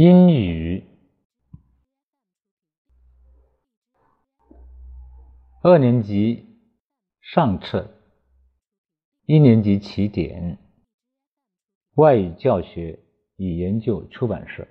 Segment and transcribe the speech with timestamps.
[0.00, 0.84] 英语
[5.60, 6.46] 二年级
[7.20, 8.00] 上册
[9.26, 10.56] 一年级起点
[11.96, 13.00] 外语教学
[13.38, 14.68] 与研究出版社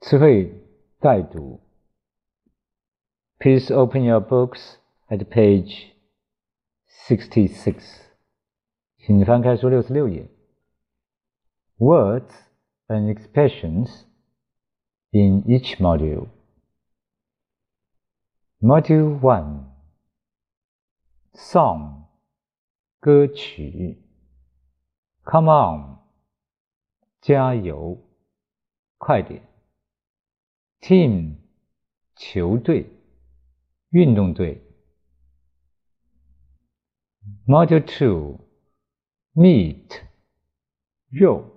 [0.00, 0.50] 词汇
[1.00, 1.60] 带读
[3.40, 4.76] Please open your books
[5.08, 5.90] at page
[6.88, 8.06] sixty six，
[8.96, 10.30] 请翻开书六十六页。
[11.76, 12.32] Words
[12.94, 14.04] and expressions
[15.12, 16.28] in each module.
[18.62, 19.66] Module 1
[21.34, 22.04] Song.
[23.00, 23.98] 歌曲。
[25.24, 25.98] Come on.
[27.20, 27.98] 加油。
[28.98, 29.42] 快点。
[30.80, 31.36] Team.
[32.16, 32.86] 球队。
[33.90, 34.62] 运动队。
[37.46, 38.38] Module 2
[39.34, 40.02] Meat.
[41.10, 41.53] 肉。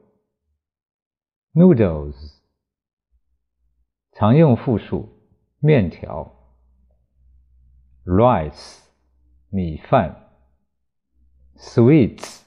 [1.57, 2.35] Noodles
[4.11, 5.09] 常用复数
[5.57, 6.35] 面条。
[8.05, 8.81] Rice
[9.49, 10.29] 米饭。
[11.55, 12.43] Sweets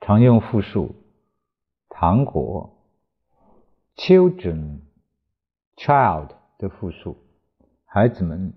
[0.00, 0.96] 常用复数
[1.88, 2.76] 糖果。
[3.94, 4.80] Children
[5.76, 7.16] child 的复数
[7.84, 8.52] 孩子们。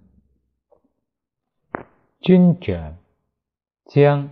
[2.20, 2.96] Ginger
[3.86, 4.32] 姜。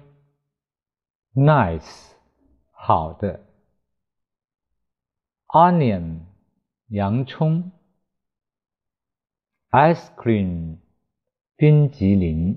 [1.35, 2.13] Nice
[2.71, 3.52] 好的。
[5.52, 6.20] onion
[6.88, 7.70] 洋葱，
[9.70, 10.78] ice cream
[11.56, 12.56] 冰激凌。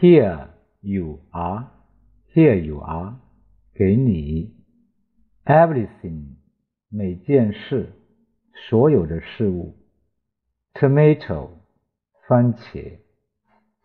[0.00, 0.48] Here
[0.80, 1.70] you are,
[2.34, 3.16] here you are，
[3.74, 4.52] 给你。
[5.44, 6.34] Everything，
[6.88, 7.92] 每件事，
[8.68, 9.76] 所有的事物。
[10.74, 11.50] Tomato，
[12.26, 12.98] 番茄，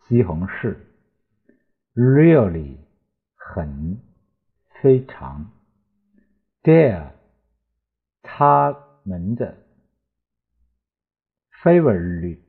[0.08, 0.78] 西红柿。
[1.94, 2.78] Really，
[3.36, 4.02] 很，
[4.82, 5.52] 非常。
[6.64, 7.12] Their，
[8.24, 9.58] 他们的。
[11.62, 12.40] Favorite，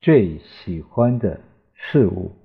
[0.00, 1.40] 最喜欢的
[1.72, 2.37] 事物。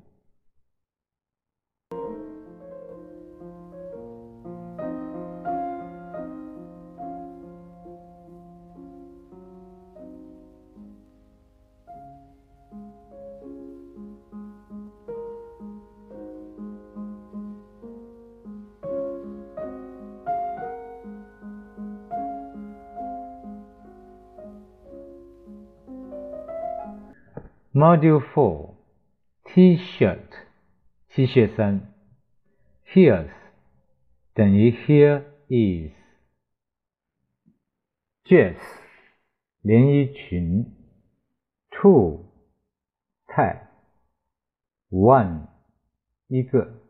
[27.73, 28.75] Module 4
[29.45, 30.31] T-shirt
[31.11, 31.93] T 恤衫
[32.87, 33.31] Here's
[34.35, 35.93] 等于 Here is
[38.25, 38.59] Dress
[39.63, 40.75] 连衣裙
[41.71, 42.27] Two
[43.27, 43.69] 太
[44.91, 45.49] One
[46.29, 46.81] 一个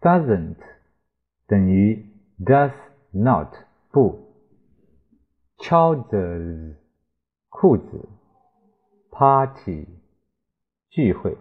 [0.00, 0.58] Doesn't
[1.46, 2.06] 等于
[2.38, 2.74] Does
[3.12, 3.54] not
[3.90, 4.34] 不
[5.58, 6.76] Trousers
[7.48, 8.08] 裤子
[9.16, 9.86] Party
[10.90, 11.36] 聚会。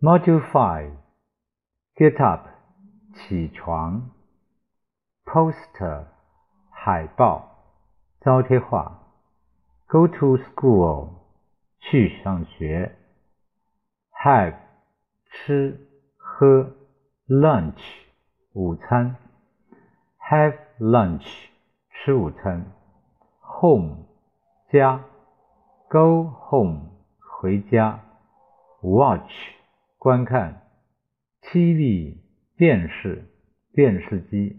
[0.00, 0.92] Module Five
[1.96, 2.48] Get up
[3.14, 4.10] 起床。
[5.24, 6.04] Poster
[6.70, 7.48] 海报
[8.20, 9.00] 招贴画。
[9.86, 11.10] Go to school
[11.78, 12.96] 去上学。
[14.12, 14.56] Have
[15.30, 16.74] 吃喝。
[17.26, 17.80] Lunch
[18.52, 19.16] 午餐。
[20.18, 21.26] Have lunch
[21.88, 22.66] 吃午餐。
[23.40, 24.04] Home
[24.70, 25.02] 家。
[25.89, 26.91] Go home，
[27.41, 27.99] 回家。
[28.83, 29.31] Watch，
[29.97, 30.61] 观看。
[31.41, 32.17] TV，
[32.55, 33.25] 电视，
[33.73, 34.55] 电视机。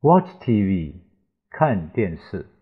[0.00, 1.00] Watch TV，
[1.50, 2.53] 看电视。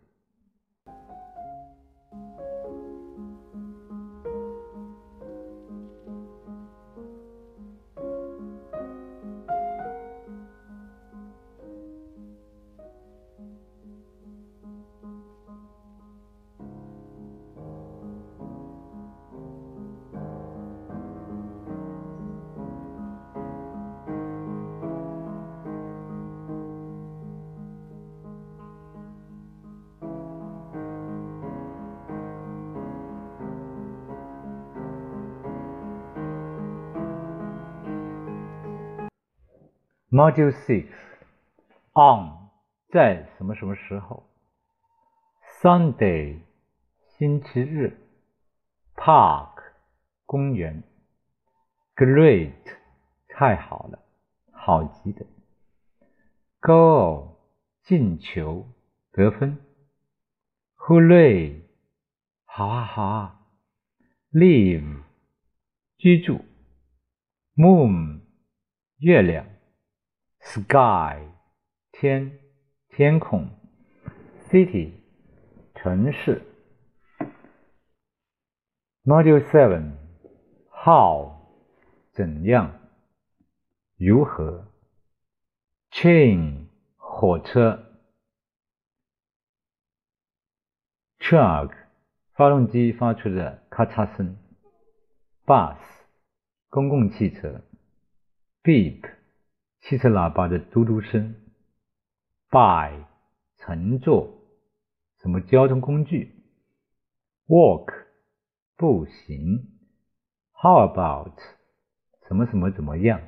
[40.12, 40.88] Module Six
[41.94, 42.50] On
[42.90, 44.28] 在什么什么时候
[45.62, 46.40] ？Sunday
[47.16, 47.98] 星期日。
[48.94, 49.72] Park
[50.26, 50.82] 公园。
[51.96, 52.52] Great
[53.26, 54.00] 太好了，
[54.52, 55.26] 好极了。
[56.60, 57.36] Goal
[57.82, 58.68] 进球
[59.12, 59.56] 得分。
[60.76, 61.62] Hooray
[62.44, 63.40] 好啊好啊。
[64.30, 65.04] Live
[65.96, 66.44] 居住。
[67.56, 68.20] Moon
[68.98, 69.46] 月亮。
[70.44, 71.22] Sky
[71.92, 72.40] 天
[72.88, 73.48] 天空
[74.50, 74.92] ，City
[75.72, 76.42] 城市。
[79.04, 79.92] Module Seven
[80.68, 81.32] How
[82.10, 82.80] 怎样
[83.96, 84.66] 如何
[85.92, 86.66] ？Train
[86.96, 87.86] 火车。
[91.20, 91.72] Truck
[92.34, 94.36] 发动机发出的咔嚓声。
[95.46, 95.78] Bus
[96.68, 97.62] 公共汽车。
[98.64, 99.21] Beep
[99.82, 101.34] 汽车喇叭的嘟嘟声
[102.50, 103.04] ，by
[103.58, 104.32] 乘坐
[105.20, 106.36] 什么交通工具
[107.48, 107.92] ，walk
[108.76, 109.72] 步行
[110.52, 111.36] ，how about
[112.28, 113.20] 什么什么怎么样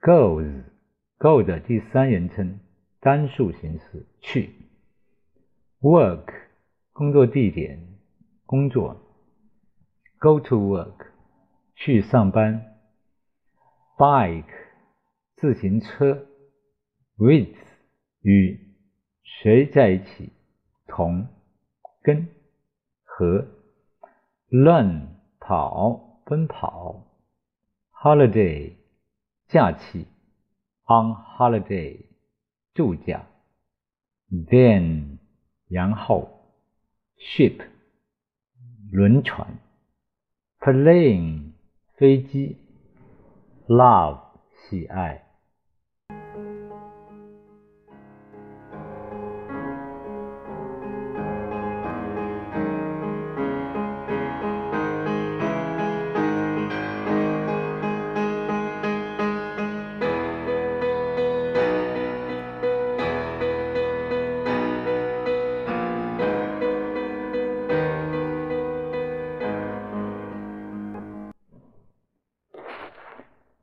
[0.00, 0.64] ，goes
[1.18, 2.58] go 的第三人称
[2.98, 4.52] 单数形式去
[5.80, 6.26] ，work
[6.92, 8.00] 工作地点
[8.46, 9.00] 工作
[10.18, 11.06] ，go to work
[11.76, 12.80] 去上班
[13.96, 14.69] ，bike
[15.39, 16.27] 自行车，
[17.17, 17.55] with
[18.21, 18.59] 与
[19.23, 20.31] 谁在一起？
[20.87, 21.27] 同
[22.03, 22.27] 跟
[23.03, 23.47] 和，
[24.49, 25.07] run
[25.39, 27.03] 跑奔跑，
[27.91, 28.75] holiday
[29.47, 30.05] 假期，
[30.85, 32.05] on holiday
[32.73, 33.27] 度假，
[34.29, 35.17] then
[35.67, 36.53] 然后，
[37.17, 37.65] ship
[38.91, 39.59] 轮船，
[40.59, 41.51] plane
[41.97, 42.57] 飞机，
[43.67, 44.21] love
[44.69, 45.23] 喜爱。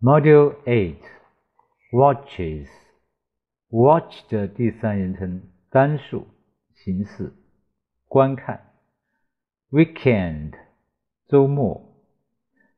[0.01, 0.99] Module Eight
[1.93, 2.69] Watches
[3.69, 6.27] Watch 的第三人称单数
[6.75, 7.33] 形式
[8.09, 8.73] 观看
[9.71, 10.55] Weekend
[11.29, 11.83] 周末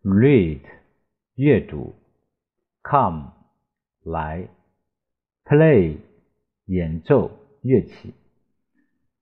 [0.02, 0.60] Read
[1.34, 1.94] 阅读
[2.82, 3.32] Come
[4.02, 4.48] 来
[5.44, 5.98] Play
[6.66, 7.30] 演奏
[7.62, 8.14] 乐器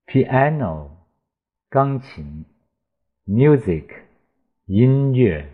[0.06, 0.90] Piano
[1.68, 2.44] 钢琴
[3.26, 3.88] Music
[4.66, 5.48] 音乐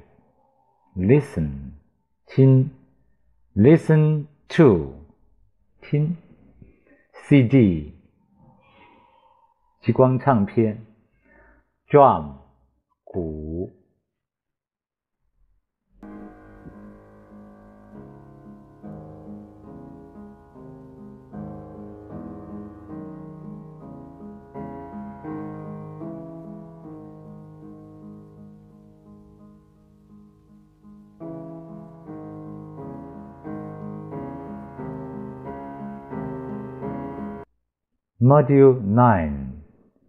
[0.97, 1.73] Listen
[2.36, 2.72] 听
[3.56, 4.96] ，listen to，
[5.82, 6.18] 听
[7.14, 7.94] ，CD，
[9.84, 10.84] 激光唱片
[11.88, 12.38] ，drum，
[13.04, 13.83] 鼓。
[38.23, 39.63] Module Nine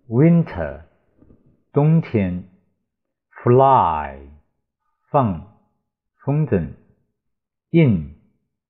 [0.08, 0.86] Winter
[1.72, 2.50] 冬天
[3.30, 4.30] Fly
[5.12, 5.60] 放
[6.18, 6.74] 风筝
[7.72, 8.16] In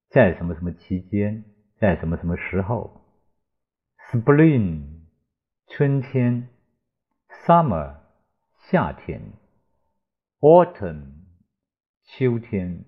[0.09, 1.45] 在什么什么期间，
[1.77, 3.01] 在什么什么时候
[4.11, 5.05] Spring
[5.67, 6.49] 春天
[7.29, 7.97] Summer
[8.69, 9.33] 夏天
[10.39, 11.13] Autumn
[12.03, 12.85] 秋天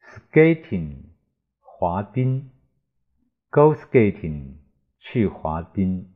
[0.00, 1.10] Skating
[1.60, 2.50] 滑冰
[3.50, 4.56] Go skating，
[4.98, 6.12] 去滑冰。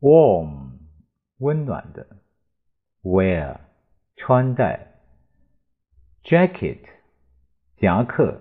[0.00, 0.78] Warm，
[1.38, 2.06] 温暖的。
[3.02, 3.58] Wear，
[4.16, 5.00] 穿戴。
[6.22, 6.84] Jacket，
[7.76, 8.40] 夹克，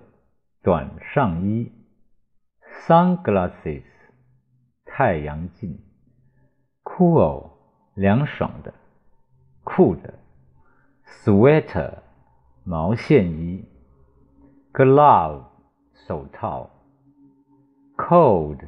[0.62, 1.72] 短上衣。
[2.86, 3.84] Sunglasses，
[4.86, 5.80] 太阳镜。
[6.84, 7.52] Cool，
[7.96, 8.74] 凉爽的，
[9.64, 10.14] 酷的。
[11.06, 12.00] Sweater，
[12.64, 13.66] 毛线衣。
[14.74, 15.46] Glove，
[16.08, 16.70] 手套。
[18.02, 18.60] cold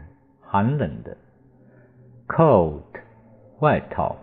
[0.42, 1.16] 寒冷的，
[2.28, 2.82] coat
[3.60, 4.16] 外套。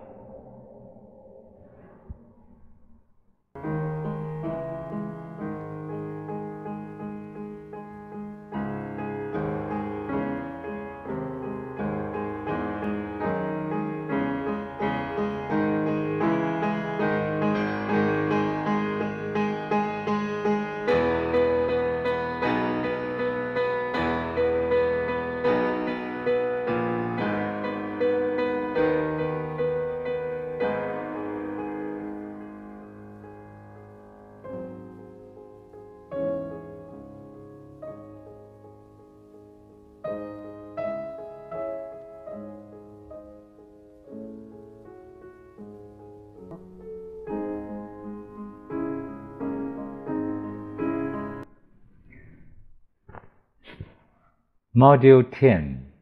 [54.80, 55.92] Module Ten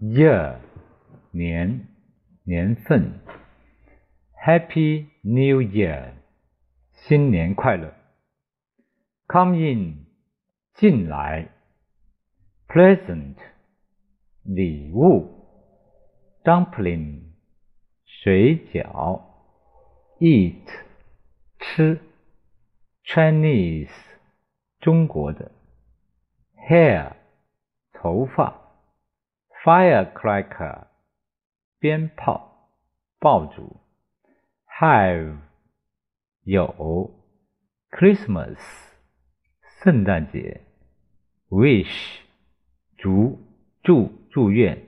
[0.00, 0.58] Year
[1.32, 1.88] 年
[2.44, 3.20] 年份
[4.32, 6.12] Happy New Year
[6.92, 7.92] 新年快乐
[9.26, 10.06] Come in
[10.74, 11.48] 进来
[12.68, 13.36] Present
[14.42, 15.46] 礼物
[16.44, 17.22] Dumpling
[18.04, 19.22] 水饺
[20.20, 20.66] Eat
[21.58, 22.00] 吃
[23.04, 23.90] Chinese
[24.80, 25.50] 中国的
[26.68, 27.17] Hair
[28.01, 28.61] 头发
[29.61, 30.87] ，firecracker，
[31.79, 32.69] 鞭炮，
[33.19, 33.75] 爆竹
[34.79, 35.35] ，have，
[36.43, 37.13] 有
[37.91, 38.57] ，Christmas，
[39.83, 40.61] 圣诞节
[41.49, 42.19] ，wish，
[42.97, 43.37] 祝
[43.83, 44.87] 祝祝愿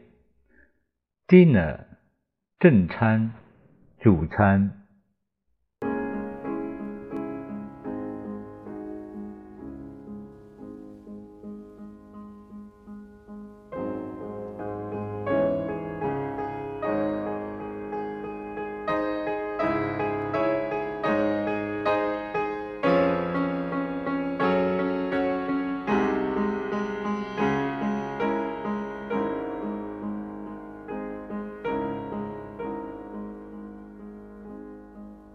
[1.27, 1.83] ，dinner，
[2.59, 3.33] 正餐，
[3.99, 4.80] 主餐。